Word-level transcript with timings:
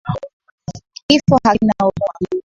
Kifo 1.07 1.35
hakina 1.45 1.73
huruma 1.79 2.39